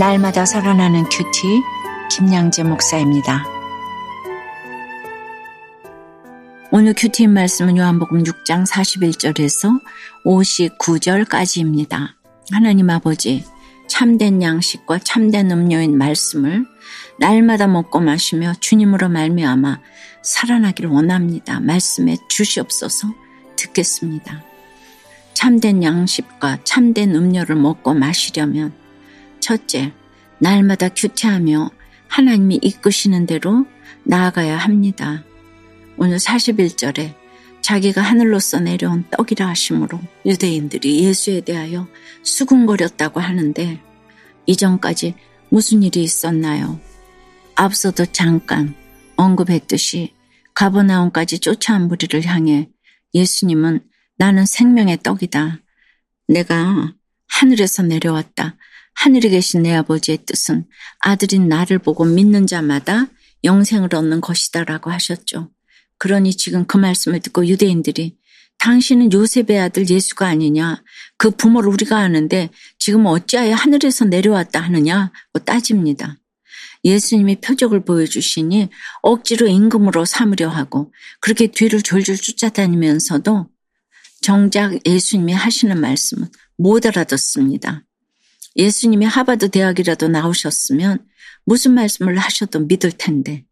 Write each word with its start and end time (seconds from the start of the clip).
날마다 0.00 0.46
살아나는 0.46 1.04
큐티 1.10 1.62
김양재 2.10 2.62
목사입니다. 2.62 3.44
오늘 6.70 6.94
큐티 6.96 7.26
말씀은 7.26 7.76
요한복음 7.76 8.22
6장 8.22 8.66
41절에서 8.66 9.78
59절까지입니다. 10.24 12.14
하나님 12.50 12.88
아버지 12.88 13.44
참된 13.88 14.40
양식과 14.40 15.00
참된 15.00 15.50
음료인 15.50 15.98
말씀을 15.98 16.64
날마다 17.18 17.66
먹고 17.66 18.00
마시며 18.00 18.54
주님으로 18.58 19.10
말미암아 19.10 19.80
살아나길 20.22 20.86
원합니다. 20.86 21.60
말씀에 21.60 22.16
주시옵소서 22.26 23.08
듣겠습니다. 23.56 24.42
참된 25.34 25.82
양식과 25.82 26.60
참된 26.64 27.14
음료를 27.14 27.54
먹고 27.56 27.92
마시려면 27.92 28.79
첫째, 29.40 29.92
날마다 30.38 30.88
규태하며 30.88 31.70
하나님이 32.08 32.60
이끄시는 32.62 33.26
대로 33.26 33.66
나아가야 34.04 34.56
합니다. 34.56 35.24
오늘 35.96 36.18
41절에 36.18 37.14
자기가 37.60 38.00
하늘로서 38.00 38.58
내려온 38.60 39.04
떡이라 39.10 39.48
하심으로 39.48 40.00
유대인들이 40.26 41.04
예수에 41.04 41.42
대하여 41.42 41.86
수군거렸다고 42.22 43.20
하는데 43.20 43.80
이전까지 44.46 45.14
무슨 45.50 45.82
일이 45.82 46.02
있었나요? 46.02 46.80
앞서도 47.54 48.06
잠깐 48.06 48.74
언급했듯이 49.16 50.14
가버나움까지 50.54 51.40
쫓아온 51.40 51.88
무리를 51.88 52.24
향해 52.24 52.68
예수님은 53.14 53.80
나는 54.16 54.46
생명의 54.46 54.98
떡이다. 55.02 55.60
내가 56.28 56.94
하늘에서 57.28 57.82
내려왔다. 57.82 58.56
하늘에 59.00 59.30
계신 59.30 59.62
내 59.62 59.74
아버지의 59.74 60.18
뜻은 60.26 60.66
아들인 60.98 61.48
나를 61.48 61.78
보고 61.78 62.04
믿는 62.04 62.46
자마다 62.46 63.06
영생을 63.44 63.94
얻는 63.94 64.20
것이다라고 64.20 64.90
하셨죠. 64.90 65.50
그러니 65.96 66.36
지금 66.36 66.66
그 66.66 66.76
말씀을 66.76 67.20
듣고 67.20 67.46
유대인들이 67.46 68.18
당신은 68.58 69.10
요셉의 69.14 69.58
아들 69.58 69.88
예수가 69.88 70.26
아니냐. 70.26 70.82
그 71.16 71.30
부모를 71.30 71.70
우리가 71.70 71.96
아는데 71.96 72.50
지금 72.78 73.06
어찌하여 73.06 73.54
하늘에서 73.54 74.04
내려왔다 74.04 74.60
하느냐고 74.60 75.38
따집니다. 75.46 76.18
예수님이 76.84 77.36
표적을 77.40 77.86
보여주시니 77.86 78.68
억지로 79.00 79.46
임금으로 79.46 80.04
삼으려 80.04 80.50
하고 80.50 80.92
그렇게 81.20 81.46
뒤를 81.46 81.80
졸졸 81.80 82.18
쫓아다니면서도 82.18 83.48
정작 84.20 84.78
예수님이 84.86 85.32
하시는 85.32 85.80
말씀은 85.80 86.28
못 86.58 86.84
알아듣습니다. 86.84 87.84
예수님이 88.60 89.06
하버드 89.06 89.48
대학이라도 89.48 90.08
나오셨으면 90.08 91.06
무슨 91.46 91.72
말씀을 91.72 92.18
하셔도 92.18 92.60
믿을 92.60 92.92
텐데 92.92 93.46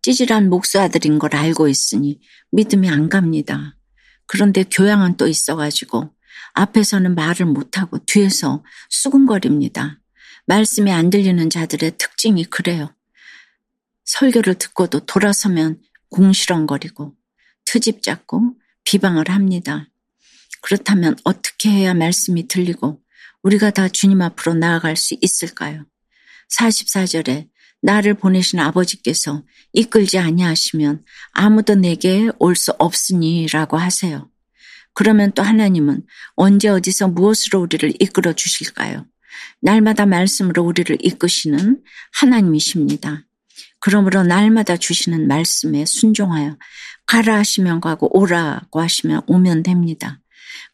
찌질한 0.00 0.48
목수아들인 0.48 1.18
걸 1.18 1.36
알고 1.36 1.68
있으니 1.68 2.18
믿음이 2.50 2.88
안 2.88 3.10
갑니다. 3.10 3.76
그런데 4.24 4.64
교양은 4.64 5.18
또 5.18 5.26
있어가지고 5.26 6.14
앞에서는 6.54 7.14
말을 7.14 7.44
못하고 7.44 7.98
뒤에서 8.06 8.64
수군거립니다. 8.88 10.00
말씀이 10.46 10.90
안 10.90 11.10
들리는 11.10 11.50
자들의 11.50 11.98
특징이 11.98 12.44
그래요. 12.44 12.94
설교를 14.06 14.54
듣고도 14.54 15.00
돌아서면 15.00 15.78
궁시렁거리고 16.08 17.14
트집 17.66 18.02
잡고 18.02 18.54
비방을 18.84 19.28
합니다. 19.28 19.90
그렇다면 20.62 21.16
어떻게 21.24 21.68
해야 21.68 21.92
말씀이 21.92 22.48
들리고 22.48 23.03
우리가 23.44 23.70
다 23.70 23.88
주님 23.88 24.22
앞으로 24.22 24.54
나아갈 24.54 24.96
수 24.96 25.16
있을까요? 25.20 25.84
44절에 26.58 27.48
나를 27.82 28.14
보내신 28.14 28.58
아버지께서 28.58 29.44
이끌지 29.74 30.18
아니하시면 30.18 31.04
아무도 31.32 31.74
내게 31.74 32.30
올 32.38 32.56
수 32.56 32.72
없으니라고 32.78 33.76
하세요. 33.76 34.30
그러면 34.94 35.32
또 35.32 35.42
하나님은 35.42 36.06
언제 36.36 36.68
어디서 36.68 37.08
무엇으로 37.08 37.60
우리를 37.60 37.92
이끌어 38.00 38.32
주실까요? 38.32 39.06
날마다 39.60 40.06
말씀으로 40.06 40.62
우리를 40.62 40.96
이끄시는 41.00 41.82
하나님이십니다. 42.14 43.26
그러므로 43.80 44.22
날마다 44.22 44.78
주시는 44.78 45.26
말씀에 45.28 45.84
순종하여 45.84 46.56
가라 47.06 47.36
하시면 47.36 47.82
가고 47.82 48.16
오라고 48.18 48.80
하시면 48.80 49.22
오면 49.26 49.62
됩니다. 49.62 50.20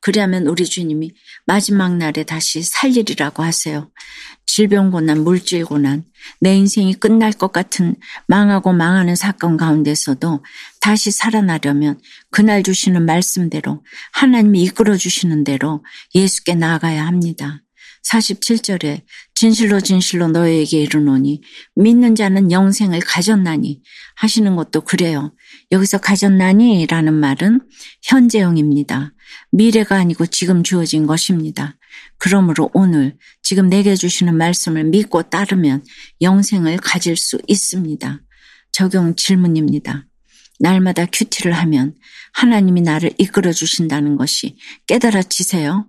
그리하면 0.00 0.46
우리 0.46 0.64
주님이 0.64 1.12
마지막 1.46 1.96
날에 1.96 2.24
다시 2.24 2.62
살리리라고 2.62 3.42
하세요. 3.42 3.90
질병 4.46 4.90
고난, 4.90 5.22
물질 5.22 5.64
고난, 5.64 6.04
내 6.40 6.56
인생이 6.56 6.94
끝날 6.94 7.32
것 7.32 7.52
같은 7.52 7.94
망하고 8.26 8.72
망하는 8.72 9.14
사건 9.14 9.56
가운데서도 9.56 10.44
다시 10.80 11.10
살아나려면 11.10 12.00
그날 12.30 12.62
주시는 12.62 13.06
말씀대로 13.06 13.84
하나님이 14.12 14.62
이끌어 14.64 14.96
주시는 14.96 15.44
대로 15.44 15.84
예수께 16.14 16.56
나아가야 16.56 17.06
합니다. 17.06 17.62
47절에 18.08 19.02
진실로 19.34 19.80
진실로 19.80 20.28
너에게 20.28 20.82
이르노니 20.82 21.42
믿는 21.76 22.14
자는 22.14 22.50
영생을 22.50 23.00
가졌나니 23.00 23.82
하시는 24.16 24.56
것도 24.56 24.82
그래요. 24.82 25.34
여기서 25.70 25.98
가졌나니 25.98 26.86
라는 26.86 27.14
말은 27.14 27.60
현재형입니다. 28.02 29.12
미래가 29.52 29.96
아니고 29.96 30.26
지금 30.26 30.62
주어진 30.62 31.06
것입니다. 31.06 31.76
그러므로 32.18 32.70
오늘 32.74 33.16
지금 33.42 33.68
내게 33.68 33.94
주시는 33.94 34.36
말씀을 34.36 34.84
믿고 34.84 35.22
따르면 35.24 35.84
영생을 36.20 36.76
가질 36.78 37.16
수 37.16 37.38
있습니다. 37.46 38.20
적용 38.72 39.16
질문입니다. 39.16 40.06
날마다 40.58 41.06
큐티를 41.06 41.52
하면 41.52 41.94
하나님이 42.34 42.82
나를 42.82 43.12
이끌어 43.18 43.52
주신다는 43.52 44.16
것이 44.16 44.56
깨달아지세요? 44.86 45.86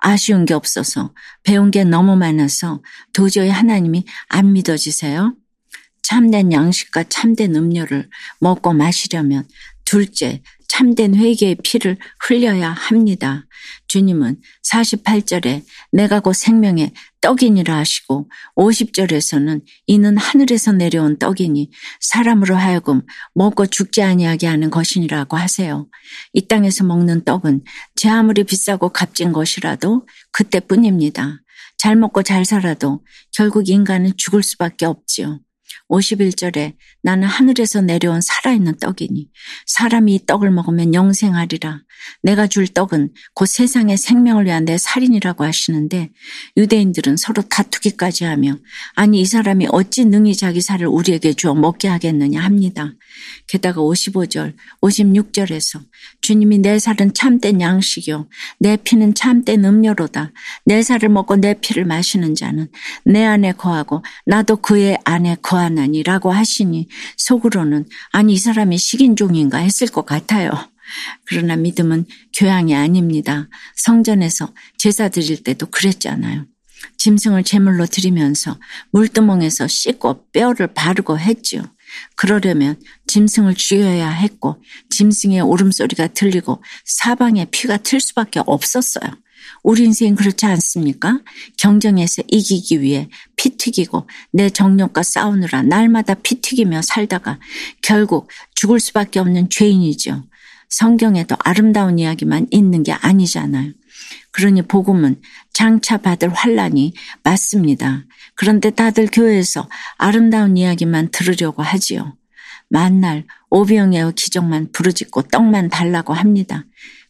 아쉬운 0.00 0.44
게 0.44 0.54
없어서 0.54 1.14
배운 1.42 1.70
게 1.70 1.84
너무 1.84 2.16
많아서 2.16 2.82
도저히 3.12 3.50
하나님이 3.50 4.04
안 4.28 4.52
믿어지세요? 4.52 5.34
참된 6.02 6.52
양식과 6.52 7.04
참된 7.04 7.54
음료를 7.54 8.08
먹고 8.40 8.72
마시려면 8.72 9.46
둘째, 9.84 10.42
참된 10.80 11.14
회개의 11.14 11.58
피를 11.62 11.98
흘려야 12.26 12.70
합니다. 12.70 13.44
주님은 13.88 14.40
48절에 14.66 15.62
내가 15.92 16.20
곧 16.20 16.32
생명의 16.32 16.92
떡이니라 17.20 17.76
하시고 17.76 18.30
50절에서는 18.56 19.62
이는 19.86 20.16
하늘에서 20.16 20.72
내려온 20.72 21.18
떡이니 21.18 21.70
사람으로 22.00 22.56
하여금 22.56 23.02
먹고 23.34 23.66
죽지 23.66 24.00
아니하게 24.00 24.46
하는 24.46 24.70
것이니라고 24.70 25.36
하세요. 25.36 25.86
이 26.32 26.48
땅에서 26.48 26.84
먹는 26.84 27.26
떡은 27.26 27.62
제 27.94 28.08
아무리 28.08 28.44
비싸고 28.44 28.88
값진 28.88 29.32
것이라도 29.32 30.06
그때뿐입니다. 30.32 31.42
잘 31.76 31.94
먹고 31.94 32.22
잘 32.22 32.46
살아도 32.46 33.04
결국 33.32 33.68
인간은 33.68 34.14
죽을 34.16 34.42
수밖에 34.42 34.86
없지요. 34.86 35.40
51절에 35.90 36.74
나는 37.02 37.26
하늘에서 37.26 37.80
내려온 37.80 38.20
살아있는 38.20 38.78
떡이니 38.78 39.28
사람이 39.66 40.14
이 40.14 40.26
떡을 40.26 40.50
먹으면 40.50 40.94
영생하리라. 40.94 41.80
내가 42.22 42.46
줄 42.46 42.66
떡은 42.66 43.10
곧 43.34 43.46
세상의 43.46 43.96
생명을 43.98 44.46
위한 44.46 44.64
내 44.64 44.78
살인이라고 44.78 45.44
하시는데 45.44 46.10
유대인들은 46.56 47.16
서로 47.16 47.42
다투기까지 47.42 48.24
하며 48.24 48.56
아니 48.94 49.20
이 49.20 49.26
사람이 49.26 49.68
어찌 49.70 50.04
능히 50.04 50.34
자기 50.34 50.60
살을 50.60 50.86
우리에게 50.86 51.34
주어 51.34 51.54
먹게 51.54 51.88
하겠느냐 51.88 52.40
합니다. 52.40 52.94
게다가 53.48 53.80
55절, 53.80 54.54
56절에서 54.80 55.82
주님이 56.22 56.58
내 56.58 56.78
살은 56.78 57.12
참된 57.14 57.60
양식이요 57.60 58.28
내 58.58 58.76
피는 58.76 59.14
참된 59.14 59.64
음료로다. 59.64 60.32
내 60.64 60.82
살을 60.82 61.08
먹고 61.08 61.36
내 61.36 61.54
피를 61.54 61.84
마시는 61.84 62.34
자는 62.34 62.68
내 63.04 63.24
안에 63.24 63.52
거하고 63.52 64.02
나도 64.24 64.56
그의 64.56 64.98
안에 65.04 65.36
거하 65.42 65.59
나니라고 65.68 66.30
하시니 66.30 66.88
속으로는 67.16 67.86
아니 68.12 68.34
이 68.34 68.38
사람이 68.38 68.78
식인종인가 68.78 69.58
했을 69.58 69.86
것 69.86 70.06
같아요. 70.06 70.50
그러나 71.24 71.56
믿음은 71.56 72.06
교양이 72.36 72.74
아닙니다. 72.74 73.48
성전에서 73.76 74.52
제사 74.76 75.08
드릴 75.08 75.42
때도 75.42 75.66
그랬잖아요. 75.66 76.46
짐승을 76.96 77.44
제물로 77.44 77.86
드리면서 77.86 78.58
물두멍에서 78.92 79.68
씻고 79.68 80.30
뼈를 80.32 80.68
바르고 80.68 81.18
했지요. 81.18 81.62
그러려면 82.16 82.76
짐승을 83.06 83.54
죽여야 83.54 84.08
했고 84.10 84.62
짐승의 84.90 85.40
울음소리가 85.40 86.08
들리고 86.08 86.62
사방에 86.84 87.46
피가 87.46 87.78
튈 87.78 88.00
수밖에 88.00 88.40
없었어요. 88.46 89.10
우리 89.62 89.84
인생 89.84 90.14
그렇지 90.14 90.46
않습니까? 90.46 91.20
경쟁에서 91.58 92.22
이기기 92.28 92.80
위해 92.80 93.08
피 93.36 93.56
튀기고 93.56 94.08
내 94.32 94.50
정력과 94.50 95.02
싸우느라 95.02 95.62
날마다 95.62 96.14
피 96.14 96.40
튀기며 96.40 96.82
살다가 96.82 97.38
결국 97.82 98.30
죽을 98.54 98.80
수밖에 98.80 99.20
없는 99.20 99.50
죄인이죠. 99.50 100.24
성경에도 100.68 101.36
아름다운 101.40 101.98
이야기만 101.98 102.46
있는 102.50 102.82
게 102.82 102.92
아니잖아요. 102.92 103.72
그러니 104.32 104.62
복음은 104.62 105.20
장차 105.52 105.98
받을 105.98 106.32
환란이 106.32 106.94
맞습니다. 107.24 108.04
그런데 108.34 108.70
다들 108.70 109.08
교회에서 109.12 109.68
아름다운 109.98 110.56
이야기만 110.56 111.10
들으려고 111.10 111.62
하지요. 111.62 112.16
만날 112.68 113.24
오병이어 113.50 114.12
기적만 114.12 114.70
부르짖고 114.72 115.22
떡만 115.22 115.70
달라고 115.70 116.14
합니다. 116.14 116.64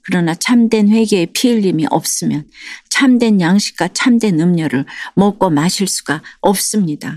그러나 0.05 0.35
참된 0.35 0.89
회개의 0.89 1.29
피 1.33 1.51
흘림이 1.51 1.87
없으면 1.91 2.49
참된 2.89 3.41
양식과 3.41 3.89
참된 3.89 4.41
음료를 4.41 4.87
먹고 5.15 5.51
마실 5.51 5.87
수가 5.87 6.23
없습니다. 6.41 7.17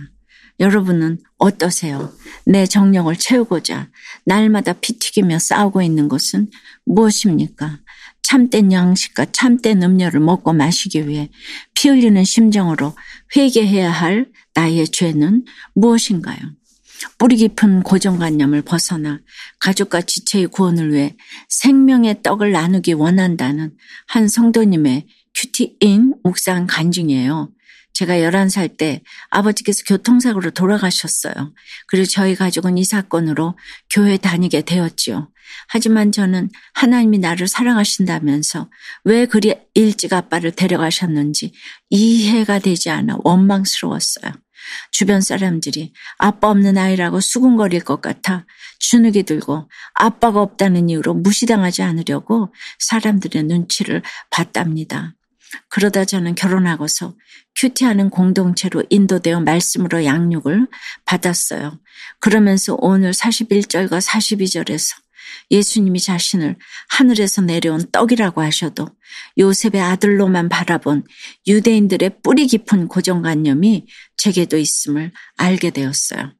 여러분은 0.59 1.19
어떠세요? 1.37 2.11
내 2.45 2.65
정령을 2.65 3.15
채우고자 3.15 3.89
날마다 4.25 4.73
피 4.73 4.99
튀기며 4.99 5.39
싸우고 5.39 5.81
있는 5.81 6.07
것은 6.07 6.49
무엇입니까? 6.85 7.79
참된 8.21 8.71
양식과 8.71 9.27
참된 9.31 9.83
음료를 9.83 10.19
먹고 10.19 10.53
마시기 10.53 11.07
위해 11.07 11.29
피 11.73 11.89
흘리는 11.89 12.23
심정으로 12.23 12.95
회개해야 13.35 13.91
할 13.91 14.27
나의 14.53 14.87
죄는 14.87 15.45
무엇인가요? 15.73 16.39
뿌리 17.17 17.35
깊은 17.37 17.83
고정관념을 17.83 18.61
벗어나 18.63 19.19
가족과 19.59 20.01
지체의 20.01 20.47
구원을 20.47 20.93
위해 20.93 21.15
생명의 21.49 22.21
떡을 22.23 22.51
나누기 22.51 22.93
원한다는 22.93 23.73
한 24.07 24.27
성도님의 24.27 25.07
큐티인 25.35 26.15
묵상 26.23 26.67
간증이에요. 26.67 27.49
제가 27.93 28.15
11살 28.15 28.77
때 28.77 29.03
아버지께서 29.29 29.83
교통사고로 29.87 30.51
돌아가셨어요. 30.51 31.53
그리고 31.87 32.05
저희 32.05 32.35
가족은 32.35 32.77
이 32.77 32.83
사건으로 32.83 33.57
교회 33.89 34.17
다니게 34.17 34.61
되었지요. 34.61 35.29
하지만 35.67 36.11
저는 36.11 36.49
하나님이 36.73 37.19
나를 37.19 37.47
사랑하신다면서 37.47 38.69
왜 39.03 39.25
그리 39.27 39.53
일찍 39.75 40.13
아빠를 40.13 40.51
데려가셨는지 40.51 41.53
이해가 41.89 42.59
되지 42.59 42.89
않아 42.89 43.17
원망스러웠어요. 43.23 44.33
주변 44.91 45.21
사람들이 45.21 45.93
아빠 46.17 46.49
없는 46.49 46.77
아이라고 46.77 47.19
수군거릴 47.19 47.83
것 47.83 48.01
같아 48.01 48.45
주눅이 48.79 49.23
들고 49.23 49.69
아빠가 49.93 50.41
없다는 50.41 50.89
이유로 50.89 51.13
무시당하지 51.15 51.83
않으려고 51.83 52.53
사람들의 52.79 53.43
눈치를 53.43 54.01
봤답니다. 54.29 55.15
그러다 55.69 56.05
저는 56.05 56.35
결혼하고서 56.35 57.13
큐티하는 57.55 58.09
공동체로 58.09 58.83
인도되어 58.89 59.41
말씀으로 59.41 60.03
양육을 60.05 60.67
받았어요. 61.05 61.79
그러면서 62.19 62.75
오늘 62.79 63.11
41절과 63.11 64.01
42절에서 64.01 65.02
예수님이 65.51 65.99
자신을 65.99 66.55
하늘에서 66.89 67.41
내려온 67.41 67.91
떡이라고 67.91 68.41
하셔도 68.41 68.87
요셉의 69.37 69.81
아들로만 69.81 70.49
바라본 70.49 71.03
유대인들의 71.47 72.21
뿌리 72.21 72.47
깊은 72.47 72.87
고정관념이 72.87 73.85
제게도 74.17 74.57
있음을 74.57 75.11
알게 75.37 75.71
되었어요. 75.71 76.33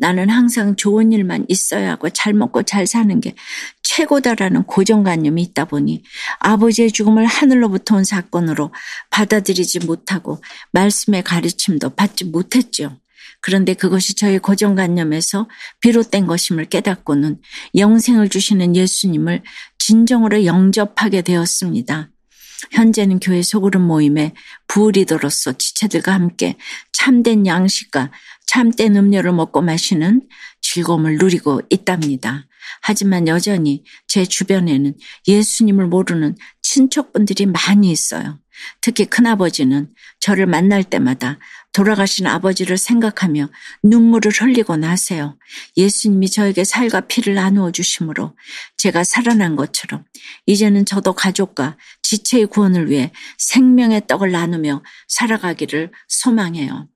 나는 0.00 0.30
항상 0.30 0.76
좋은 0.76 1.12
일만 1.12 1.44
있어야 1.48 1.90
하고 1.90 2.08
잘 2.08 2.32
먹고 2.32 2.62
잘 2.62 2.86
사는 2.86 3.20
게 3.20 3.34
최고다라는 3.82 4.64
고정관념이 4.64 5.42
있다 5.42 5.66
보니 5.66 6.02
아버지의 6.38 6.90
죽음을 6.90 7.26
하늘로부터 7.26 7.96
온 7.96 8.04
사건으로 8.04 8.72
받아들이지 9.10 9.80
못하고 9.80 10.42
말씀의 10.72 11.22
가르침도 11.22 11.90
받지 11.90 12.24
못했죠. 12.24 12.96
그런데 13.40 13.74
그것이 13.74 14.14
저의 14.14 14.38
고정관념에서 14.38 15.48
비롯된 15.80 16.26
것임을 16.26 16.66
깨닫고는 16.66 17.40
영생을 17.76 18.28
주시는 18.28 18.76
예수님을 18.76 19.42
진정으로 19.78 20.44
영접하게 20.44 21.22
되었습니다. 21.22 22.10
현재는 22.72 23.20
교회 23.20 23.42
소그룹 23.42 23.82
모임에 23.82 24.34
부리더로서 24.68 25.54
지체들과 25.54 26.12
함께 26.12 26.56
참된 26.92 27.46
양식과 27.46 28.10
참된 28.46 28.96
음료를 28.96 29.32
먹고 29.32 29.62
마시는 29.62 30.28
즐거움을 30.60 31.16
누리고 31.16 31.62
있답니다. 31.70 32.46
하지만 32.82 33.28
여전히 33.28 33.84
제 34.06 34.24
주변에는 34.24 34.94
예수님을 35.26 35.86
모르는 35.86 36.36
친척분들이 36.62 37.46
많이 37.46 37.90
있어요. 37.90 38.38
특히 38.80 39.04
큰아버지는 39.04 39.92
저를 40.20 40.46
만날 40.46 40.84
때마다 40.84 41.38
돌아가신 41.72 42.26
아버지를 42.26 42.76
생각하며 42.78 43.48
눈물을 43.84 44.32
흘리고 44.32 44.76
나세요. 44.76 45.38
예수님이 45.76 46.28
저에게 46.28 46.64
살과 46.64 47.02
피를 47.02 47.34
나누어 47.34 47.70
주심으로 47.70 48.36
제가 48.76 49.04
살아난 49.04 49.56
것처럼 49.56 50.04
이제는 50.46 50.84
저도 50.84 51.12
가족과 51.12 51.76
지체의 52.02 52.46
구원을 52.46 52.90
위해 52.90 53.12
생명의 53.38 54.06
떡을 54.06 54.32
나누며 54.32 54.82
살아가기를 55.08 55.92
소망해요. 56.08 56.88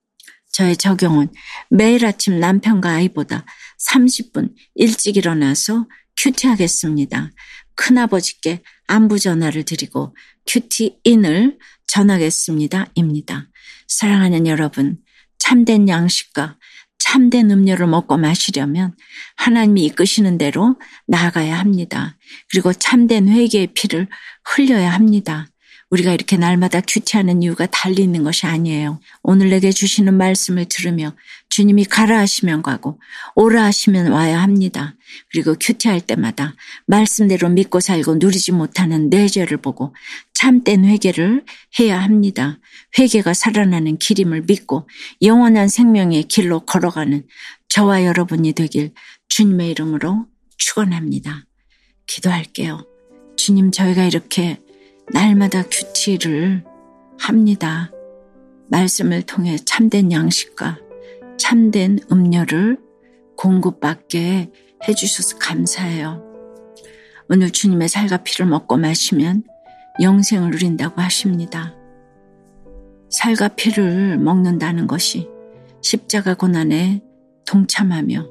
저의 0.52 0.76
적용은 0.76 1.28
매일 1.70 2.06
아침 2.06 2.38
남편과 2.38 2.88
아이보다 2.88 3.44
30분 3.78 4.54
일찍 4.74 5.16
일어나서 5.16 5.86
큐티하겠습니다. 6.16 7.30
큰아버지께 7.76 8.62
안부 8.86 9.18
전화를 9.18 9.64
드리고 9.64 10.14
큐티인을 10.46 11.58
전하겠습니다. 11.86 12.86
입니다. 12.94 13.48
사랑하는 13.88 14.46
여러분, 14.46 14.98
참된 15.38 15.88
양식과 15.88 16.58
참된 16.98 17.50
음료를 17.50 17.86
먹고 17.86 18.16
마시려면 18.16 18.94
하나님이 19.36 19.84
이끄시는 19.84 20.38
대로 20.38 20.76
나아가야 21.06 21.58
합니다. 21.58 22.16
그리고 22.50 22.72
참된 22.72 23.28
회개의 23.28 23.68
피를 23.74 24.08
흘려야 24.44 24.90
합니다. 24.90 25.46
우리가 25.90 26.12
이렇게 26.12 26.36
날마다 26.36 26.80
큐티하는 26.80 27.42
이유가 27.42 27.66
달리 27.66 28.02
있는 28.02 28.24
것이 28.24 28.46
아니에요. 28.46 29.00
오늘 29.22 29.50
내게 29.50 29.70
주시는 29.70 30.14
말씀을 30.14 30.66
들으며 30.68 31.14
주님이 31.50 31.84
가라 31.84 32.18
하시면 32.18 32.62
가고 32.62 33.00
오라 33.36 33.64
하시면 33.64 34.10
와야 34.10 34.42
합니다. 34.42 34.96
그리고 35.30 35.54
큐티할 35.60 36.00
때마다 36.00 36.54
말씀대로 36.86 37.48
믿고 37.48 37.80
살고 37.80 38.16
누리지 38.16 38.52
못하는 38.52 39.10
내 39.10 39.28
죄를 39.28 39.58
보고 39.58 39.94
참된 40.32 40.84
회개를 40.84 41.44
해야 41.78 42.02
합니다. 42.02 42.58
회개가 42.98 43.34
살아나는 43.34 43.98
길임을 43.98 44.44
믿고 44.46 44.88
영원한 45.22 45.68
생명의 45.68 46.24
길로 46.24 46.60
걸어가는 46.60 47.26
저와 47.68 48.04
여러분이 48.04 48.52
되길 48.52 48.92
주님의 49.28 49.70
이름으로 49.70 50.26
축원합니다. 50.58 51.44
기도할게요. 52.06 52.86
주님 53.36 53.70
저희가 53.70 54.04
이렇게 54.04 54.58
날마다 55.12 55.62
큐티를 55.62 56.64
합니다. 57.18 57.90
말씀을 58.68 59.22
통해 59.22 59.56
참된 59.56 60.10
양식과 60.10 60.78
참된 61.38 61.98
음료를 62.10 62.78
공급받게 63.36 64.50
해주셔서 64.88 65.38
감사해요. 65.38 66.22
오늘 67.28 67.50
주님의 67.50 67.88
살과 67.88 68.18
피를 68.18 68.46
먹고 68.46 68.76
마시면 68.76 69.44
영생을 70.00 70.50
누린다고 70.50 71.00
하십니다. 71.00 71.74
살과 73.10 73.48
피를 73.48 74.18
먹는다는 74.18 74.86
것이 74.86 75.28
십자가 75.82 76.34
고난에 76.34 77.02
동참하며 77.46 78.26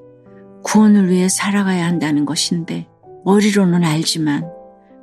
구원을 0.64 1.10
위해 1.10 1.30
살아가야 1.30 1.86
한다는 1.86 2.26
것인데 2.26 2.88
머리로는 3.26 3.84
알지만 3.84 4.44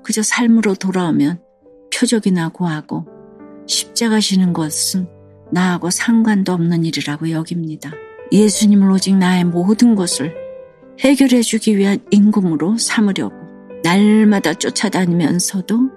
그저 0.02 0.22
삶으로 0.22 0.74
돌아오면 0.74 1.40
표적이나 1.94 2.49
구하고 2.50 3.06
십자가 3.66 4.20
지는 4.20 4.52
것은 4.52 5.09
나하고 5.52 5.90
상관도 5.90 6.52
없는 6.52 6.85
일이라고 6.85 7.30
여깁니다. 7.30 7.92
예수님을 8.32 8.90
오직 8.90 9.16
나의 9.16 9.44
모든 9.44 9.94
것을 9.94 10.35
해결해 11.00 11.42
주기 11.42 11.76
위한 11.76 11.99
임금으로 12.11 12.78
삼으려고 12.78 13.35
날마다 13.82 14.54
쫓아다니면서도 14.54 15.90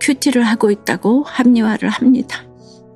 큐티를 0.00 0.42
하고 0.42 0.70
있다고 0.70 1.22
합리화를 1.22 1.88
합니다. 1.88 2.44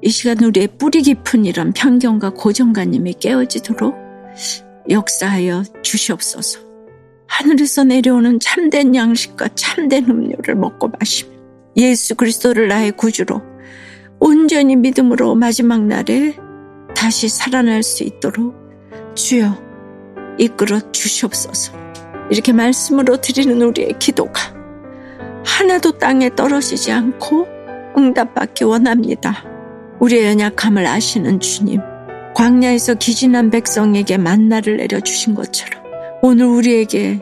이 0.03 0.09
시간 0.09 0.41
우리의 0.41 0.69
뿌리 0.79 1.03
깊은 1.03 1.45
이런 1.45 1.73
편견과 1.73 2.31
고정관념이 2.31 3.15
깨어지도록 3.15 3.95
역사하여 4.89 5.63
주시옵소서. 5.83 6.61
하늘에서 7.27 7.85
내려오는 7.85 8.41
참된 8.41 8.95
양식과 8.95 9.51
참된 9.55 10.09
음료를 10.09 10.57
먹고 10.57 10.89
마시며 10.89 11.40
예수 11.77 12.15
그리스도를 12.15 12.69
나의 12.69 12.93
구주로 12.93 13.43
온전히 14.19 14.77
믿음으로 14.77 15.35
마지막 15.35 15.85
날에 15.85 16.37
다시 16.95 17.29
살아날 17.29 17.83
수 17.83 18.05
있도록 18.05 18.55
주여 19.15 19.57
이끌어 20.39 20.81
주시옵소서. 20.93 21.73
이렇게 22.31 22.53
말씀으로 22.53 23.21
드리는 23.21 23.61
우리의 23.61 23.95
기도가 23.99 24.55
하나도 25.45 25.93
땅에 25.99 26.35
떨어지지 26.35 26.93
않고 26.93 27.47
응답받기 27.97 28.65
원합니다. 28.65 29.45
우리의 30.01 30.27
연약함을 30.27 30.87
아시는 30.87 31.41
주님, 31.41 31.81
광야에서 32.35 32.95
기진한 32.95 33.51
백성에게 33.51 34.17
만나를 34.17 34.77
내려주신 34.79 35.35
것처럼 35.35 35.83
오늘 36.23 36.47
우리에게 36.47 37.21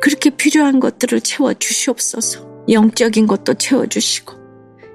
그렇게 0.00 0.30
필요한 0.30 0.80
것들을 0.80 1.20
채워 1.20 1.54
주시옵소서. 1.54 2.45
영적인 2.68 3.26
것도 3.26 3.54
채워주시고 3.54 4.34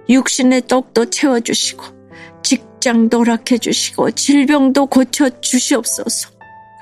육신의 0.10 0.68
떡도 0.68 1.10
채워주시고 1.10 1.84
직장도 2.44 3.20
허락해 3.20 3.58
주시고 3.60 4.12
질병도 4.12 4.88
고쳐 4.88 5.30
주시옵소서. 5.42 6.30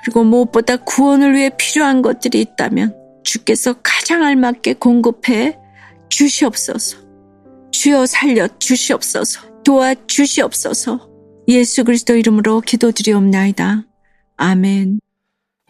그리고 0.04 0.24
무엇보다 0.24 0.76
구원을 0.78 1.34
위해 1.34 1.50
필요한 1.56 2.02
것들이 2.02 2.40
있다면 2.40 2.96
주께서 3.22 3.74
가장 3.82 4.24
알맞게 4.24 4.74
공급해 4.74 5.58
주시옵소서. 6.08 6.98
주여 7.70 8.06
살려 8.06 8.48
주시옵소서. 8.58 9.62
도와 9.62 9.94
주시옵소서. 10.06 11.08
예수 11.48 11.84
그리스도 11.84 12.16
이름으로 12.16 12.60
기도드리옵나이다. 12.60 13.84
아멘. 14.36 15.00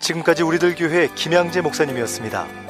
지금까지 0.01 0.43
우리들 0.43 0.75
교회 0.77 1.09
김양재 1.15 1.61
목사님이었습니다. 1.61 2.70